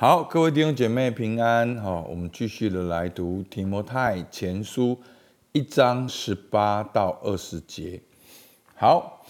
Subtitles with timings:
[0.00, 1.76] 好，各位弟兄姐妹平安。
[1.78, 4.96] 好，我们继续的来读提摩太前书
[5.50, 8.00] 一章十八到二十节。
[8.76, 9.26] 好，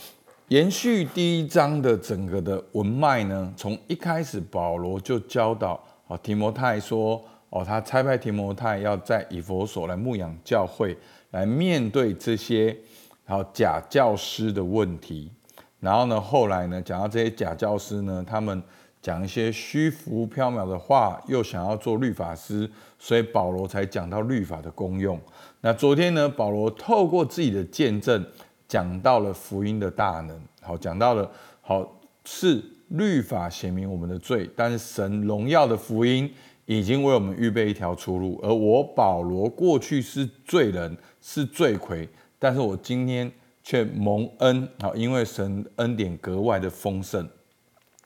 [0.49, 10.94] 延续第一章的整个的文脉呢，从一开始保罗就教导哦提摩太说哦，他差派提摩太要在以佛所来牧养教会，
[11.30, 12.76] 来面对这些
[13.24, 15.32] 好假教师的问题。
[15.80, 18.62] 然后呢，后来呢，讲到这些假教师呢，他们。
[19.01, 22.68] 讲一些虚浮缥缈的话，又想要做律法师，
[22.98, 25.18] 所以保罗才讲到律法的功用。
[25.60, 28.26] 那昨天呢，保罗透过自己的见证，
[28.66, 30.40] 讲到了福音的大能。
[30.60, 36.30] 好，讲到了好是律法显明我们的罪，但是神荣耀的福音
[36.66, 38.38] 已经为我们预备一条出路。
[38.42, 43.30] 而我保罗过去是罪人，是罪魁，但是我今天
[43.62, 44.68] 却蒙恩。
[44.80, 47.26] 好，因为神恩典格外的丰盛。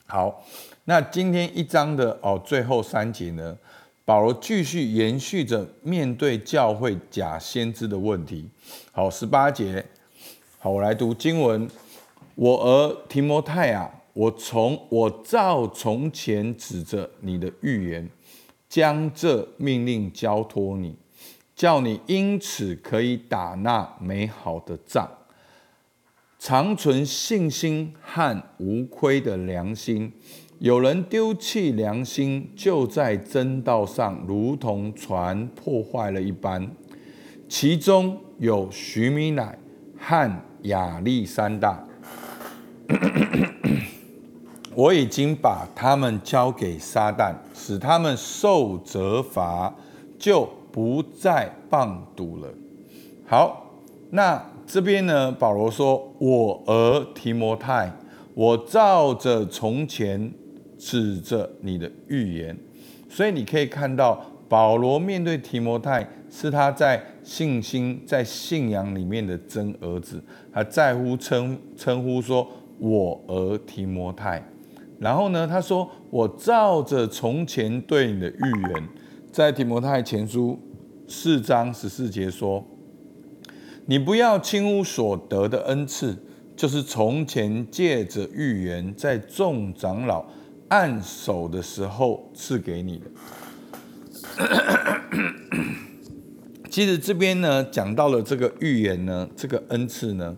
[0.05, 0.43] 好。
[0.85, 3.57] 那今天一章的哦最后三节呢，
[4.03, 8.49] 保罗继续延续着面对教会假先知的问题。
[8.91, 9.85] 好，十八节，
[10.59, 11.69] 好，我来读经文。
[12.35, 18.09] 我儿提摩太啊，我从我照从前指着你的预言，
[18.67, 20.97] 将这命令交托你，
[21.55, 25.09] 叫你因此可以打那美好的仗，
[26.37, 30.11] 长存信心和无亏的良心。
[30.63, 36.71] 有人丢弃良心，就在真道上，如同船破坏了一般。
[37.49, 39.59] 其中有徐米乃
[39.99, 41.85] 和亚历山大，
[44.73, 49.75] 我已经把他们交给撒旦，使他们受责罚，
[50.17, 52.47] 就不再棒赌了。
[53.27, 53.69] 好，
[54.11, 55.29] 那这边呢？
[55.29, 57.91] 保罗说：“我儿提摩太，
[58.33, 60.31] 我照着从前。”
[60.83, 62.57] 指着你的预言，
[63.09, 72.45] 所以你可以看到保罗面对提摩太，是他在信心、在信仰里面的真儿子，他在乎称称呼说
[72.79, 74.45] “我儿提摩太”。
[74.99, 78.89] 然后呢，他说：“我照着从前对你的预言，
[79.31, 80.59] 在提摩太前书
[81.07, 82.61] 四章十四节说，
[83.85, 86.17] 你不要轻忽所得的恩赐，
[86.57, 90.25] 就是从前借着预言在众长老。”
[90.69, 93.05] 按手的时候赐给你的。
[96.69, 100.35] 其实这边呢讲到了这个预言呢，这个恩赐呢，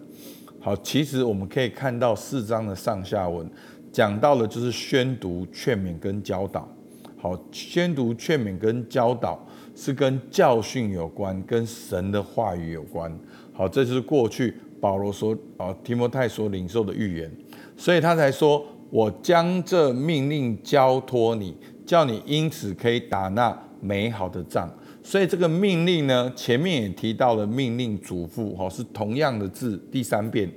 [0.59, 3.49] 好，其实我们可以看到四章的上下文
[3.89, 6.69] 讲到了就是宣读、劝勉跟教导。
[7.17, 13.17] 好，宣读、劝勉跟教导是跟教训有关，跟神的话语有关。
[13.53, 17.31] 好，这是过去保罗所啊提摩太所领受的预言，
[17.77, 18.67] 所以他才说。
[18.95, 21.53] 我将这命令交托你，
[21.85, 24.73] 叫你因此可以打那美好的仗。
[25.03, 30.49] 所以这个命令呢，前面也提到了命令嘱咐，哈，是同样的字，第三遍，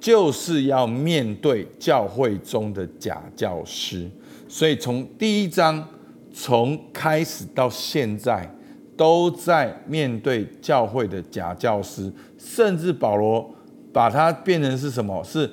[0.00, 4.10] 就是要面对教会中的假教师。
[4.48, 5.88] 所以从第一章
[6.32, 8.52] 从开始到现在，
[8.96, 13.48] 都在面对教会的假教师，甚至保罗
[13.92, 15.22] 把它变成是什么？
[15.22, 15.48] 是。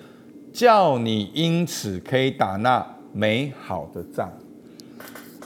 [0.53, 4.31] 叫你因此可以打那美好的仗，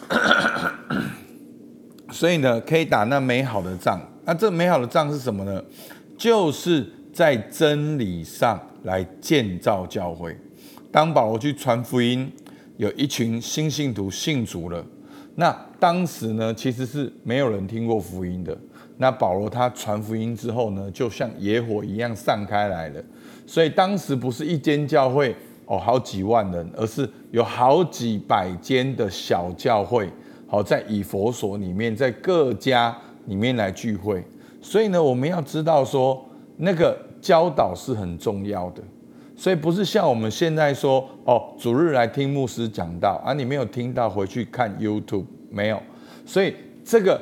[2.11, 3.99] 所以呢，可以打那美好的仗。
[4.25, 5.63] 那这美好的仗是什么呢？
[6.17, 10.37] 就是在真理上来建造教会。
[10.91, 12.29] 当保罗去传福音，
[12.75, 14.85] 有一群新信徒信主了。
[15.35, 18.57] 那当时呢，其实是没有人听过福音的。
[18.97, 23.03] 那保罗他传福音之后呢，就像野火一样散开来了。
[23.45, 25.35] 所以当时不是一间教会
[25.65, 30.09] 哦，好几万人，而是有好几百间的小教会，
[30.47, 34.23] 好在以佛所里面，在各家里面来聚会。
[34.61, 36.25] 所以呢，我们要知道说，
[36.57, 38.81] 那个教导是很重要的。
[39.35, 45.79] 所以不是像我们现在说哦，主日来听牧师讲道啊，你没有听到回去看 YouTube 没有。
[46.25, 47.21] 所以这个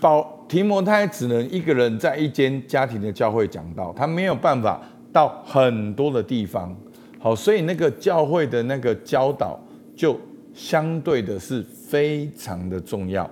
[0.00, 4.82] 保提摩太只能一个人在一间家庭的教会讲道，他没有办法。
[5.12, 6.72] 到很多的地方，
[7.18, 9.58] 好，所以那个教会的那个教导
[9.96, 10.16] 就
[10.54, 13.28] 相对的是非常的重要，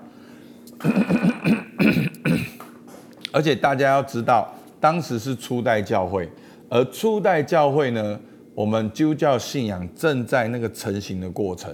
[3.31, 6.29] 而且大家要知道，当时是初代教会，
[6.69, 8.19] 而初代教会呢，
[8.56, 11.73] 我们基督教信仰正在那个成型的过程，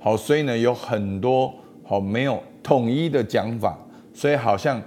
[0.00, 1.54] 好，所以呢有很多
[1.84, 3.78] 好没有统一的讲法，
[4.14, 4.80] 所以好像。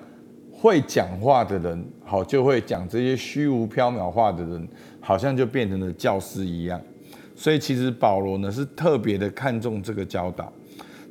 [0.59, 4.67] 会讲话的人，好就会讲这些虚无缥缈话的人，
[4.99, 6.81] 好像就变成了教师一样。
[7.35, 10.51] 所以其实保罗呢是特别的看重这个教导。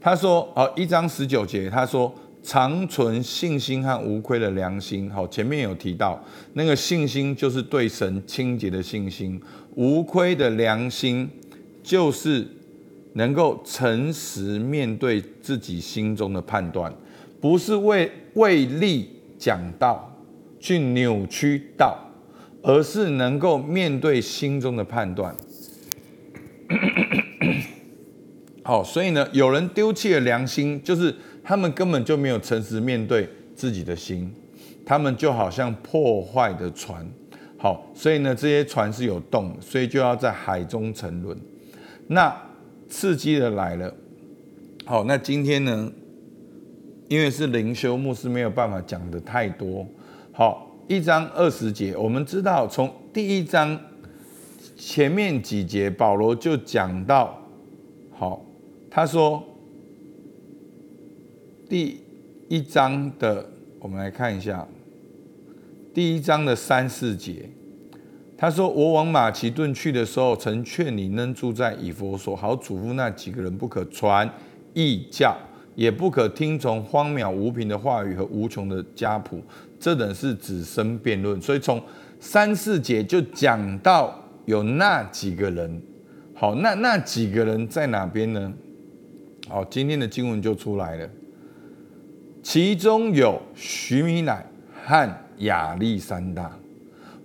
[0.00, 5.08] 他说，好，一章十九节，他说，长存信心和无愧的良心。
[5.08, 6.20] 好，前面有提到，
[6.54, 9.40] 那个信心就是对神清洁的信心，
[9.76, 11.30] 无愧的良心
[11.84, 12.44] 就是
[13.12, 16.92] 能够诚实面对自己心中的判断，
[17.46, 19.08] 不是为为利
[19.38, 20.12] 讲道
[20.58, 21.96] 去扭曲道，
[22.60, 25.32] 而是能够面对心中的判断。
[28.64, 31.14] 好，所以呢，有人丢弃了良心，就是
[31.44, 34.28] 他们根本就没有诚实面对自己的心，
[34.84, 37.08] 他们就好像破坏的船。
[37.56, 41.38] 好，所以呢，这些船是有洞，所以就要在海中沉沦。
[42.08, 42.37] 那
[42.88, 43.94] 刺激的来了。
[44.84, 45.92] 好，那今天呢，
[47.08, 49.87] 因为是灵修，牧师没有办法讲的太多。
[50.32, 53.79] 好，一章二十节，我们知道从第一章
[54.76, 57.41] 前面几节，保罗就讲到，
[58.12, 58.43] 好。
[58.88, 59.44] 他说
[61.69, 62.00] ：“第
[62.49, 63.47] 一章的，
[63.79, 64.67] 我们来看一下
[65.93, 67.50] 第一章的三四节。
[68.38, 74.31] 他说：‘我往马其顿去的时候，曾劝你能住在以佛所，好嘱咐那几个人，不可传
[74.73, 75.37] 异教，
[75.76, 79.40] 也不可听从荒谬无凭的话语和无穷的家谱。’
[79.78, 81.40] 这等是子身辩论。
[81.40, 81.81] 所以从
[82.19, 85.81] 三四节就讲到有那几个人。
[86.34, 88.52] 好，那那几个人在哪边呢？”
[89.49, 91.08] 好，今天的经文就出来了。
[92.43, 94.44] 其中有徐米乃
[94.84, 95.08] 和
[95.38, 96.50] 亚历山大，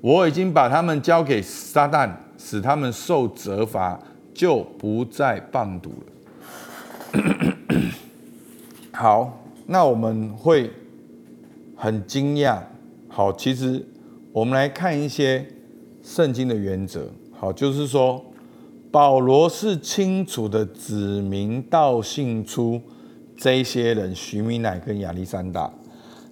[0.01, 3.99] 我已经把他们交给撒旦，使他们受责罚，
[4.33, 7.23] 就不再谤赌了。
[9.01, 10.69] 好，那我们会
[11.75, 12.59] 很惊讶。
[13.07, 13.83] 好，其实
[14.31, 15.43] 我们来看一些
[16.03, 17.07] 圣经的原则。
[17.31, 18.23] 好，就是说。
[18.91, 22.81] 保罗是清楚的指明道姓出
[23.37, 25.71] 这些人，徐明乃跟亚历山大。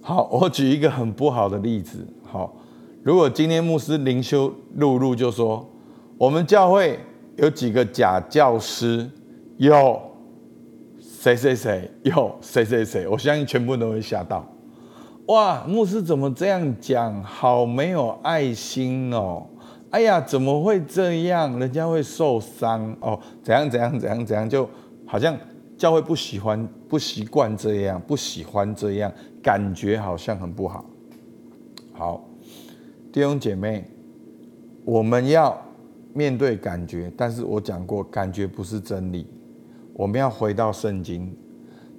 [0.02, 2.06] 好，我举一个很不好的例子。
[2.22, 2.54] 好，
[3.02, 5.66] 如果今天牧师灵修录入就说，
[6.18, 7.00] 我们教会
[7.36, 9.10] 有几个假教师，
[9.56, 9.98] 有
[11.20, 14.42] 谁谁谁，有谁谁谁，我相信全部都会吓到。
[15.26, 17.22] 哇，牧师怎么这样讲？
[17.22, 19.46] 好没有爱心哦。
[19.90, 21.58] 哎呀，怎么会这样？
[21.58, 24.66] 人家会受伤哦，怎样怎样怎样怎样，就
[25.04, 25.36] 好像
[25.76, 29.12] 教会不喜欢、不习惯这样，不喜欢这样，
[29.42, 30.86] 感觉好像很不好。
[31.92, 32.26] 好，
[33.12, 33.84] 弟兄姐妹，
[34.86, 35.54] 我们要
[36.14, 39.26] 面对感觉，但是我讲过，感觉不是真理，
[40.00, 41.30] 我们要回到圣经。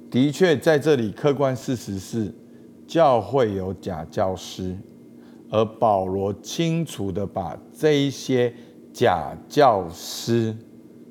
[0.09, 2.33] 的确，在这里客观事实是，
[2.87, 4.75] 教会有假教师。
[5.51, 8.51] 而保罗清楚的把这一些
[8.91, 10.57] 假教师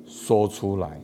[0.05, 0.99] 说出来，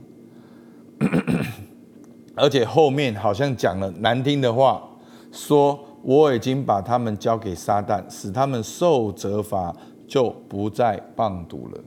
[2.36, 4.84] 而且后面好像讲了难听的话，
[5.32, 9.74] 说我已经把他们交给撒旦，使他们受责罚，
[10.06, 11.80] 就不再棒赌了。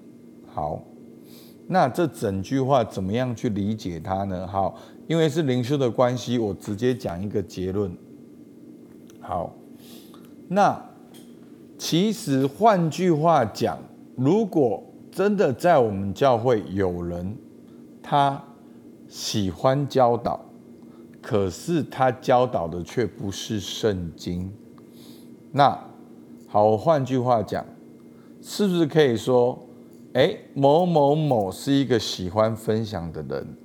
[0.47, 0.81] 好，
[1.73, 4.47] 那这整句话怎么样去理解它呢？
[4.47, 4.77] 好，
[5.07, 7.91] 因为是灵修的关系，我直接讲一个结论。
[9.21, 9.55] 好，
[10.49, 10.87] 那。
[11.83, 13.79] 其实，换句话讲，
[14.15, 17.35] 如果真的在我们教会有人，
[18.03, 18.45] 他
[19.09, 20.39] 喜欢教导，
[21.23, 24.53] 可是他教导的却不是圣经，
[25.53, 25.87] 那
[26.47, 27.65] 好，换句话讲，
[28.43, 29.59] 是不是可以说，
[30.13, 33.57] 哎，某某某是一个喜欢分享的人，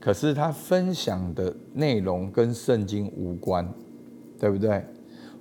[0.00, 3.68] 可是他分享的内容跟圣经无关，
[4.38, 4.84] 对不对？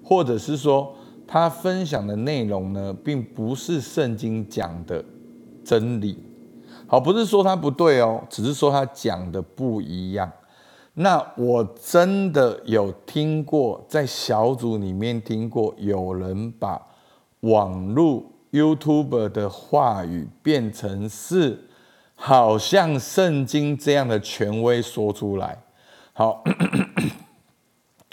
[0.03, 0.95] 或者是说？
[1.25, 5.03] 他分享的内容呢，并不是圣经讲的
[5.63, 6.17] 真理。
[6.85, 10.29] 好，不是说他不对哦，只是说他讲的不一样。
[10.95, 16.79] 那我真的有听过，在小组里面听过有人把
[17.39, 21.67] 网络 YouTube 的话语变成是
[22.15, 25.57] 好像圣经这样的权威说出来。
[26.13, 26.43] 好，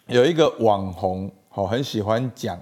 [0.07, 2.59] 有一个网红，好，很喜欢讲。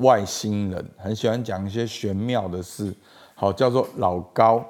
[0.00, 2.94] 外星人很喜欢讲一些玄妙的事，
[3.34, 4.62] 好叫做老高，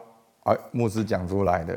[0.45, 1.77] 哎，牧师讲出来的。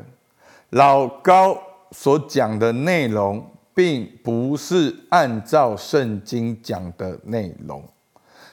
[0.69, 1.57] 老高
[1.89, 3.43] 所讲的内容，
[3.73, 7.83] 并不是按照圣经讲的内容。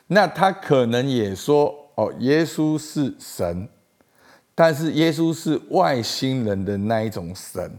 [0.07, 3.69] 那他可能也说，哦，耶稣是神，
[4.55, 7.71] 但是耶稣是外星人的那一种神。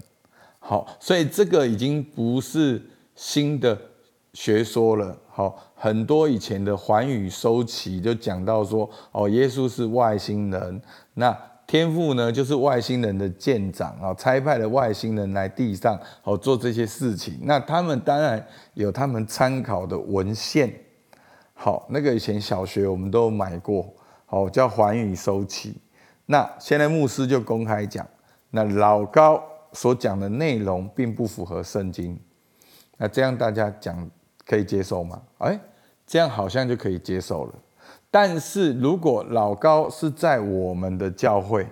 [0.60, 2.82] 好，所以这个已经不是
[3.16, 3.80] 新的
[4.34, 5.18] 学说了。
[5.30, 5.64] 好。
[5.80, 10.82] 很多以前的寰宇收起就讲到说，哦，耶稣是外星人，
[11.14, 17.38] 那天父呢就是外星人的舰长啊，差派了外星人来地上好做这些事情。
[17.44, 18.44] 那他们当然
[18.74, 20.74] 有他们参考的文献。
[21.54, 23.88] 好，那个以前小学我们都买过，
[24.28, 25.76] 好叫环宇收起。
[26.28, 28.06] 那现在牧师就公开讲，
[28.52, 29.42] 那老高
[29.74, 32.20] 所讲的内容并不符合圣经。
[32.98, 34.10] 那这样大家讲
[34.46, 35.22] 可以接受吗？
[35.40, 35.60] 哎，
[36.06, 37.54] 这样好像就可以接受了。
[38.12, 41.68] 但是如果老高是在我们的教会，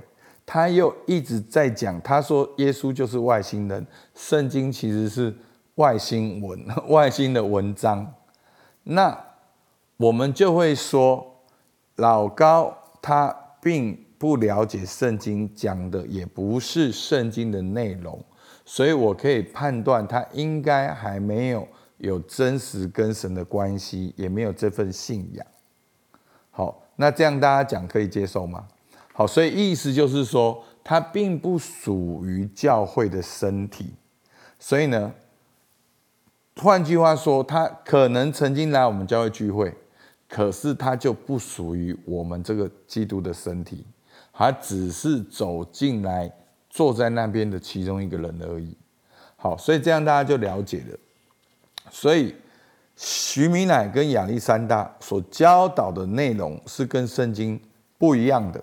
[0.45, 5.35] 他又一直在讲，他说耶稣就是外星人，圣经其实是
[5.75, 8.13] 外星文、 外星的文章，
[8.83, 9.17] 那
[9.97, 11.34] 我们就会说
[11.95, 18.23] 老高他并不了解圣经讲的，也不是圣经的内容。
[18.65, 25.45] 所以我可以判断，他应该还没有有真实跟神的关系，也没有这份信仰。
[26.49, 28.67] 好，那这样大家讲可以接受吗？
[29.13, 33.93] 好，所以意思就是说，他并不属于教会的身体。
[34.57, 35.13] 所以呢，
[36.57, 39.73] 换句话说，他可能曾经来我们教会聚会，
[40.35, 43.85] 可是他就不属于我们这个基督的身体，
[44.33, 46.31] 他只是走进来。
[46.77, 48.75] 坐在那边的其中一个人而已。
[49.37, 50.99] 好，所以这样大家就了解了。
[51.89, 52.35] 所以
[52.97, 57.57] 徐明乃跟亚历山大所教导的内容是跟圣经
[57.97, 58.61] 不一样的。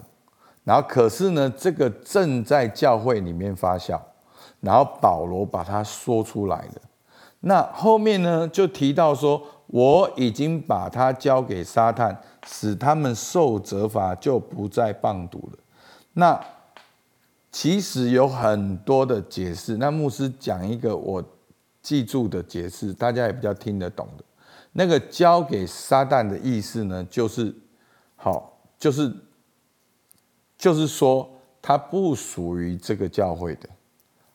[0.63, 3.99] 然后，可是呢，这个正在教会里面发酵。
[4.61, 6.83] 然后保罗把它说出来了。
[7.41, 15.59] 那后面呢，就提到说，我已经把它交给撒旦，使他们受责罚，就不再棒读了。
[16.13, 16.41] 那。
[17.55, 21.23] 其实有很多的解释，那牧师讲一个我
[21.83, 24.25] 记住的解释，大家也比较听得懂的。
[24.73, 27.55] 那个交给撒旦的意思呢，就是
[28.17, 29.15] 好，就是
[30.57, 31.29] 就是说
[31.61, 33.69] 他不属于这个教会的，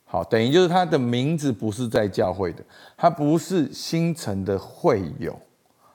[0.10, 2.64] 好，等于就是他的名字不是在教会的，
[2.96, 5.38] 他不是新城的会友，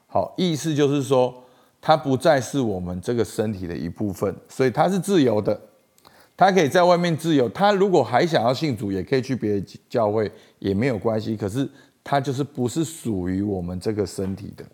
[0.07, 1.35] 好，意思就是说
[1.81, 5.59] 他不再是我们这个身体的一部分，所以他是自由的。
[6.35, 11.37] 他可以在外面自由，他如果还想要信主，也可以去别的教会，也没有关系。
[11.37, 11.69] 可是
[12.03, 14.65] 他就是不是属于我们这个身体的。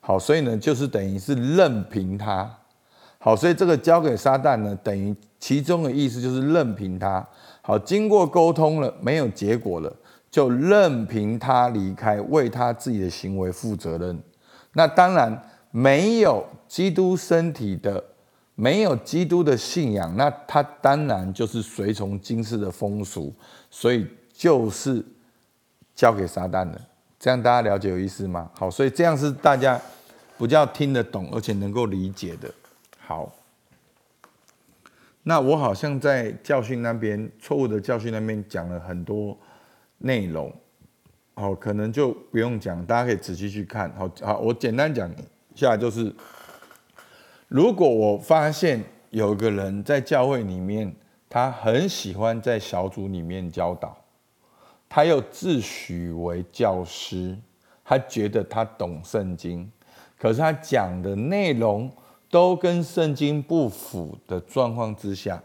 [0.00, 2.50] 好，所以呢，就是等于是任凭他。
[3.24, 7.24] 好，所以这个交给撒旦呢，等于其中的意思就是任凭他。
[7.62, 9.96] 好，经过沟通了，没有结果了，
[10.28, 14.20] 就任凭他离开，为他自己的行为负责任。
[14.72, 18.02] 那当然没有基督身体的。
[18.54, 23.32] 没有基督的信仰，那他当然就是随从今世的风俗，
[23.70, 25.02] 所以就是
[25.94, 26.78] 交给撒旦了。
[27.18, 28.50] 这样大家了解有意思吗？
[28.54, 29.80] 好，所以这样是大家
[30.36, 32.52] 比较听得懂，而且能够理解的。
[33.04, 33.32] 好，
[35.24, 39.36] 那我好像在教训那边错误的教训那边讲了很多
[39.98, 40.54] 内容，
[41.34, 43.92] 好，可能就不用讲，大家可以仔细去看。
[43.94, 45.14] 好，好，我简单讲一
[45.54, 46.14] 下就是。
[47.48, 50.94] 如果我发现有个人在教会里面，
[51.28, 53.94] 他很喜欢在小组里面教导，
[54.88, 57.36] 他又自诩为教师，
[57.84, 59.70] 他觉得他懂圣经，
[60.18, 61.92] 可是他讲的内容
[62.32, 65.42] 都跟圣经不符的状况之下，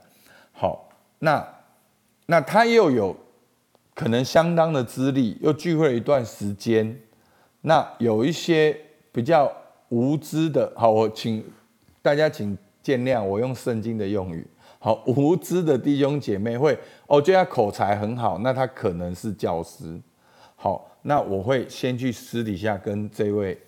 [0.53, 0.88] 好，
[1.20, 1.46] 那
[2.27, 3.13] 那他又有
[3.94, 6.98] 可能相当的资历，又聚会了一段时间，
[7.60, 8.79] 那有一些
[9.12, 9.51] 比较
[9.89, 11.44] 无知的，好，我请。
[12.01, 14.48] 大家请见谅，我用圣经的用语。
[14.79, 20.00] 好，无知的弟兄姐妹会，哦，觉得他口才很好，那他可能是教师。
[20.56, 23.60] 好，那我会先去私底下跟这位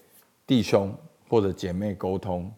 [0.47, 0.95] 弟兄
[1.27, 2.49] 或者姐妹沟通，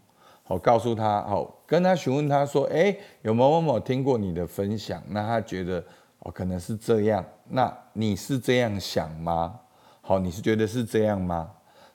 [0.52, 5.02] 好，告诉他，好，跟他询问他说，哎，有某某某听过你的分享？
[5.08, 5.82] 那他觉得
[6.20, 7.24] 哦，可能是这样。
[7.48, 9.58] 那你是这样想吗？
[10.02, 11.50] 好，你是觉得是这样吗？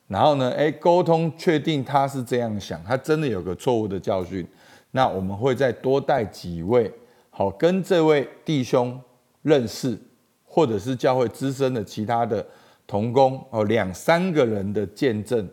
[0.06, 0.50] 然后呢？
[0.52, 4.48] 哎，沟通确定他是这样想，他真的有个错误的教训。
[4.92, 6.90] 那我们会再多带几位，
[7.28, 8.98] 好跟这位弟兄
[9.42, 9.98] 认识，
[10.46, 12.42] 或者是教会资深的其他的
[12.86, 15.46] 同工哦，两三个人的见证，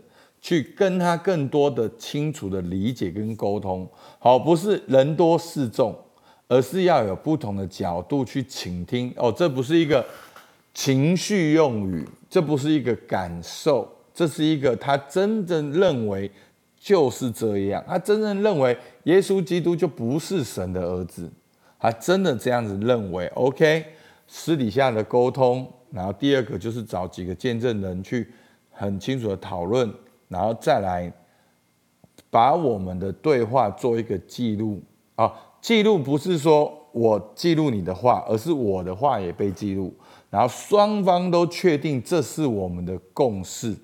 [0.43, 3.89] 去跟他更多的清楚的理解跟沟通。
[4.19, 5.97] 好，不是人多势众，
[6.50, 9.12] 而是要有不同的角度去倾听。
[9.15, 10.05] 哦，这不是一个
[10.73, 13.89] 情绪用语，这不是一个感受。
[14.13, 16.29] 这是一个他真正认为
[16.77, 21.31] 就是这样，他真正认为耶稣基督就不是神的儿子，
[21.79, 23.25] 他真的这样子认为。
[23.27, 23.85] OK，
[24.27, 28.27] 私底下的沟通，然后第二个就是找几个见证人去
[28.69, 29.89] 很清楚的讨论，
[30.33, 31.13] 然后再来
[32.31, 34.81] 把我们的对话做一个记录
[35.15, 39.93] 啊，记录不是说我记录你的话，而是我的话也被记录，
[40.31, 43.75] 然后双方都确定这是我们的共识。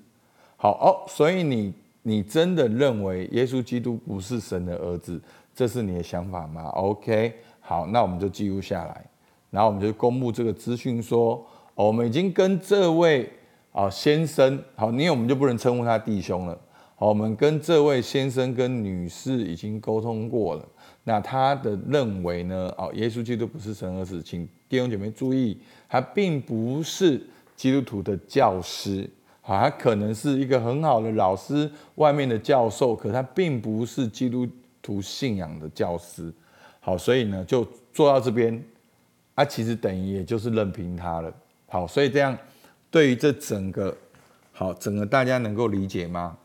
[0.56, 5.20] 好哦，所以你你真的认为耶稣基督不是神的儿子，
[5.54, 9.04] 这是你的想法吗？OK，好，那我们就记录下来，
[9.50, 13.30] 然后我们就公布这个资讯，说哦我们已经跟这位
[13.72, 16.58] 啊先生，好，因为我们就不能称呼他弟兄了。
[16.96, 20.68] 好，我们跟这位先生跟女士已经沟通过了。
[21.04, 22.72] 那他的认为呢？
[22.76, 25.58] 哦，耶稣基督不是神儿子，请弟兄姐妹注意，
[25.88, 27.20] 他并不是
[27.56, 29.08] 基督徒的教师。
[29.40, 34.46] 好，他可能是一个很好的老师，外面的教授，可他并不是基督
[34.82, 36.30] 徒信仰的教师。
[36.80, 38.62] 好，所以呢，就做到这边，
[39.34, 41.32] 啊，其实等于也就是任凭他了。
[41.66, 42.36] 好，所以这样
[42.90, 43.96] 对于这整个，
[44.52, 46.36] 好，整个大家能够理解吗？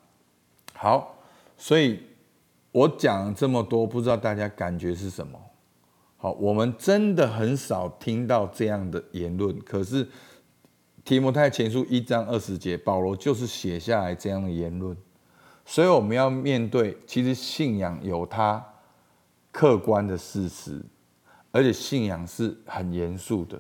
[0.74, 1.18] 好，
[1.58, 2.00] 所以
[2.72, 5.40] 我讲了这么多，不知道大家感觉是什么？
[6.18, 9.58] 好，我们真的很少听到这样的言论。
[9.62, 10.08] 可是
[11.04, 14.96] 提摩太前书一章二十节，保罗就是写下来这样的言论。
[15.66, 18.64] 所以我们要面对，其实信仰有它
[19.52, 20.82] 客观的事实，
[21.52, 23.60] 而且信仰是很严肃的。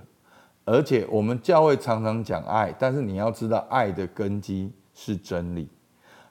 [0.65, 5.69] 而且我们教会常常讲爱，但是你要知道，爱的根基是真理。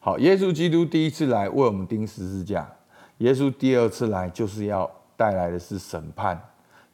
[0.00, 2.71] 好，耶稣基督第一次来为我们钉十字架，
[3.19, 6.38] 耶稣第二次来就是要带来的是审判。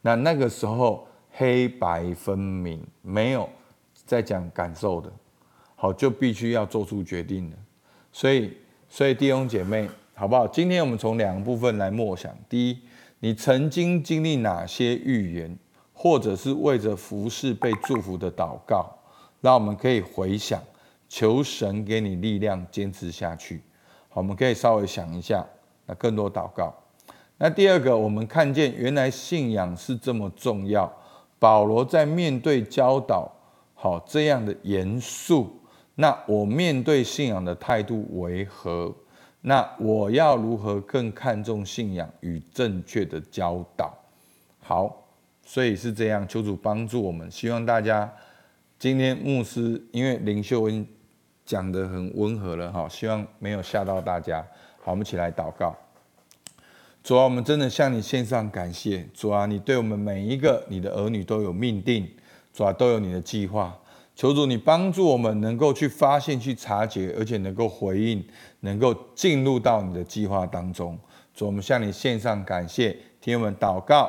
[0.02, 3.48] 那那个时候黑白分明，没有
[4.06, 5.10] 在讲感受的，
[5.74, 7.56] 好，就必须要做出决定的。
[8.12, 8.56] 所以，
[8.88, 10.46] 所以弟兄姐妹，好不好？
[10.46, 12.78] 今天我们从两个部分来默想：第一，
[13.20, 15.58] 你曾经经历哪些预言，
[16.02, 18.90] 或者是为着服侍被祝福的祷告，
[19.42, 20.58] 让我们可以回想。
[21.10, 23.60] 求神给你力量，坚持下去。
[24.08, 25.46] 好，我们可以稍微想一下，
[25.84, 26.74] 那更多祷告。
[27.36, 30.90] 那第二个，我们看见原来信仰是这么重要。
[31.38, 33.30] 保罗在面对教导，
[33.74, 35.54] 好这样的严肃，
[35.96, 38.90] 那我面对信仰的态度为何？
[39.42, 43.92] 那我要如何更看重信仰与正确的教导？
[44.60, 44.99] 好，
[45.52, 47.28] 所以是这样，求主帮助我们。
[47.28, 48.08] 希望大家
[48.78, 50.86] 今天牧师因为灵秀恩。
[51.44, 54.40] 讲的很温和了哈，希望没有吓到大家。
[54.80, 55.76] 好，我们一起来祷告。
[57.02, 59.04] 主啊，我们真的向你献上感谢。
[59.12, 62.08] 主啊，你对我们每一个你的儿女都有命定，
[62.52, 63.76] 主啊，都有你的计划。
[64.14, 68.24] 求主你帮助我们能够去发现、去察觉，而且能够回应，
[68.60, 70.96] 能够进入到你的计划当中。
[71.34, 74.08] 主，我们向你献上感谢，听我们祷告，